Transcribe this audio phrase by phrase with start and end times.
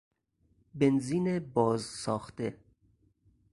[0.75, 2.57] بنزین بازساخته